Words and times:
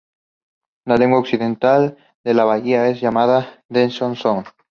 La 0.83 0.97
lengua 0.97 1.19
occidental 1.19 1.95
de 2.23 2.33
la 2.33 2.43
bahía 2.43 2.89
es 2.89 2.99
llamada 2.99 3.63
Denham 3.69 4.15
Sound. 4.15 4.47